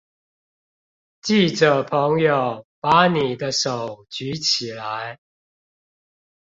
[1.21, 5.19] 記者朋友，把你的手舉起來